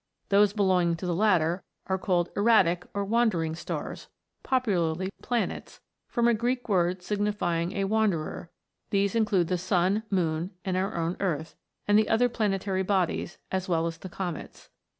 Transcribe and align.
Those 0.29 0.51
belonging 0.51 0.95
to 0.95 1.05
the 1.05 1.13
latter 1.13 1.63
are 1.85 1.99
called 1.99 2.29
erratic 2.35 2.87
or 2.91 3.05
wander 3.05 3.43
ing 3.43 3.53
stars, 3.55 4.07
popularly 4.41 5.11
planets, 5.21 5.79
from 6.07 6.27
a 6.27 6.33
Greek 6.33 6.67
word 6.67 7.03
signifying 7.03 7.73
a 7.73 7.83
wanderer; 7.83 8.49
these 8.89 9.13
include 9.13 9.47
the 9.47 9.59
sun, 9.59 10.01
moon, 10.09 10.49
our 10.65 10.95
own 10.95 11.17
earth, 11.19 11.55
and 11.87 11.99
the 11.99 12.09
other 12.09 12.29
planetary 12.29 12.81
bodies, 12.81 13.37
as 13.51 13.69
well 13.69 13.85
as 13.85 13.99
the 13.99 14.09
comets. 14.09 14.71